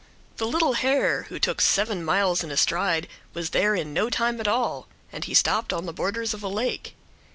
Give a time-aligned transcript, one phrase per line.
[0.37, 4.39] The little hare, who took seven miles in a stride, was there in no time
[4.39, 6.95] at all, and he stopped on the borders of a lake.